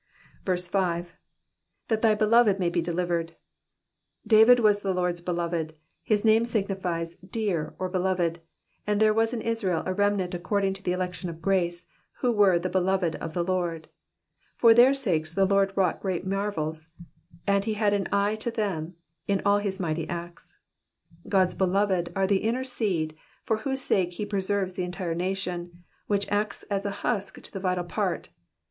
5. 0.47 0.69
''''That 1.87 2.01
thy 2.01 2.15
beloved 2.15 2.57
may 2.59 2.71
be 2.71 2.81
delivered.'^ 2.81 3.33
"^ 3.33 3.33
David 4.25 4.59
was 4.59 4.81
the 4.81 4.95
Lord's 4.95 5.21
beloved, 5.21 5.75
his 6.01 6.25
name 6.25 6.43
signifies 6.43 7.17
dear, 7.17 7.75
or 7.77 7.87
beloved," 7.87 8.41
and 8.87 8.99
there 8.99 9.13
was 9.13 9.31
in 9.31 9.41
Israel 9.43 9.83
a 9.85 9.93
remnant 9.93 10.33
according 10.33 10.73
to 10.73 10.81
the 10.81 10.91
election 10.91 11.29
of 11.29 11.39
grace, 11.39 11.85
who 12.13 12.31
were 12.31 12.57
the 12.57 12.67
beloved 12.67 13.15
of 13.17 13.35
the 13.35 13.43
Lord; 13.43 13.89
for 14.57 14.73
their 14.73 14.95
sakes 14.95 15.35
the 15.35 15.45
Lord 15.45 15.71
wrought 15.75 16.01
great 16.01 16.25
marvels, 16.25 16.87
and 17.45 17.65
he 17.65 17.75
had 17.75 17.93
an 17.93 18.07
eye 18.11 18.35
to 18.37 18.49
them 18.49 18.95
in 19.27 19.39
all 19.45 19.59
his 19.59 19.79
mighty 19.79 20.09
acts. 20.09 20.57
God's 21.29 21.53
beloved 21.53 22.11
are 22.15 22.25
the 22.25 22.37
inner 22.37 22.63
seed, 22.63 23.15
for 23.43 23.57
whose 23.57 23.81
sake 23.81 24.13
he 24.13 24.25
preserves 24.25 24.73
the 24.73 24.83
entire 24.83 25.13
nation, 25.13 25.83
which 26.07 26.27
acts 26.31 26.63
as 26.71 26.87
a 26.87 27.01
husk 27.05 27.39
to 27.43 27.51
the 27.51 27.59
vital 27.59 27.83
part. 27.83 28.29